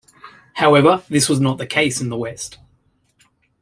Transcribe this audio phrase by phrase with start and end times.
[0.53, 2.57] However, this was not the case In the West.